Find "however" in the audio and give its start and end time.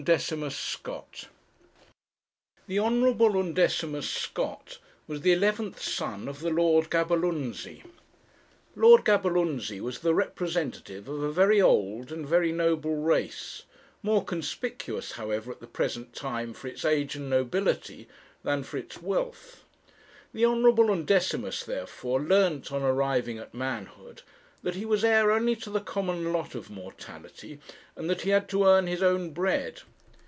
15.11-15.51